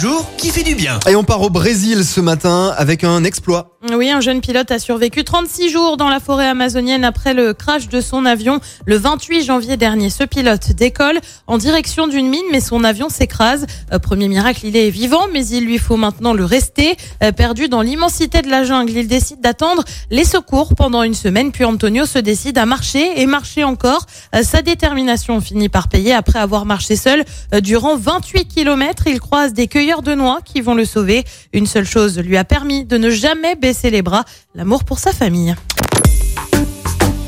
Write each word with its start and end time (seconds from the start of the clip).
Jour 0.00 0.24
qui 0.38 0.48
fait 0.48 0.62
du 0.62 0.74
bien. 0.74 0.98
Et 1.10 1.14
on 1.14 1.24
part 1.24 1.42
au 1.42 1.50
Brésil 1.50 2.06
ce 2.06 2.22
matin 2.22 2.72
avec 2.78 3.04
un 3.04 3.22
exploit. 3.22 3.76
Oui, 3.92 4.10
un 4.10 4.20
jeune 4.20 4.40
pilote 4.40 4.70
a 4.70 4.78
survécu 4.78 5.24
36 5.24 5.68
jours 5.68 5.98
dans 5.98 6.08
la 6.08 6.20
forêt 6.20 6.46
amazonienne 6.46 7.04
après 7.04 7.34
le 7.34 7.52
crash 7.52 7.88
de 7.88 8.00
son 8.00 8.24
avion 8.24 8.60
le 8.86 8.96
28 8.96 9.42
janvier 9.44 9.76
dernier. 9.76 10.08
Ce 10.08 10.24
pilote 10.24 10.72
décolle 10.72 11.18
en 11.46 11.58
direction 11.58 12.06
d'une 12.06 12.28
mine, 12.28 12.44
mais 12.50 12.60
son 12.60 12.82
avion 12.82 13.10
s'écrase. 13.10 13.66
Euh, 13.92 13.98
Premier 13.98 14.28
miracle, 14.28 14.60
il 14.64 14.76
est 14.76 14.88
vivant, 14.88 15.26
mais 15.34 15.46
il 15.46 15.66
lui 15.66 15.76
faut 15.76 15.96
maintenant 15.96 16.32
le 16.32 16.46
rester. 16.46 16.96
Euh, 17.22 17.32
Perdu 17.32 17.68
dans 17.68 17.82
l'immensité 17.82 18.40
de 18.40 18.48
la 18.48 18.64
jungle, 18.64 18.92
il 18.92 19.06
décide 19.06 19.42
d'attendre 19.42 19.84
les 20.10 20.24
secours 20.24 20.74
pendant 20.74 21.02
une 21.02 21.14
semaine, 21.14 21.52
puis 21.52 21.64
Antonio 21.64 22.06
se 22.06 22.18
décide 22.18 22.56
à 22.56 22.64
marcher 22.64 23.20
et 23.20 23.26
marcher 23.26 23.64
encore. 23.64 24.06
Euh, 24.34 24.42
Sa 24.42 24.62
détermination 24.62 25.42
finit 25.42 25.68
par 25.68 25.88
payer 25.88 26.14
après 26.14 26.38
avoir 26.38 26.64
marché 26.64 26.96
seul 26.96 27.24
durant 27.62 27.96
28 27.96 28.46
kilomètres. 28.46 29.06
Il 29.06 29.20
croise 29.20 29.52
des 29.52 29.66
cueilleurs 29.66 29.89
de 29.98 30.14
noix 30.14 30.40
qui 30.44 30.60
vont 30.60 30.74
le 30.74 30.84
sauver. 30.84 31.24
Une 31.52 31.66
seule 31.66 31.86
chose 31.86 32.18
lui 32.18 32.36
a 32.36 32.44
permis 32.44 32.84
de 32.84 32.96
ne 32.96 33.10
jamais 33.10 33.56
baisser 33.56 33.90
les 33.90 34.02
bras, 34.02 34.24
l'amour 34.54 34.84
pour 34.84 34.98
sa 34.98 35.12
famille. 35.12 35.54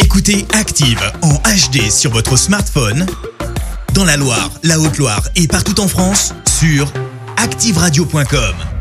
Écoutez 0.00 0.46
Active 0.52 1.00
en 1.22 1.34
HD 1.34 1.90
sur 1.90 2.10
votre 2.10 2.36
smartphone, 2.36 3.06
dans 3.94 4.04
la 4.04 4.16
Loire, 4.16 4.50
la 4.64 4.78
Haute-Loire 4.78 5.28
et 5.36 5.46
partout 5.46 5.80
en 5.80 5.88
France, 5.88 6.34
sur 6.58 6.92
activeradio.com. 7.36 8.77